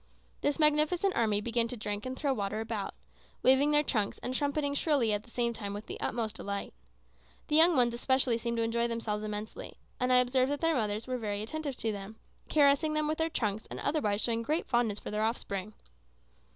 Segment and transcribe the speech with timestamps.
[0.41, 2.95] This magnificent army began to drink and throw water about,
[3.43, 6.73] waving their trunks and trumpeting shrilly at the same time with the utmost delight.
[7.49, 11.19] The young ones especially seemed enjoy themselves immensely, and I observed that their mothers were
[11.19, 12.15] very attentive to them,
[12.49, 15.75] caressing them with their trunks and otherwise showing great fondness for their offspring.